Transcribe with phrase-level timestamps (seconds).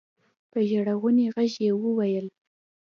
[0.51, 2.27] په ژړغوني غږ يې وويل.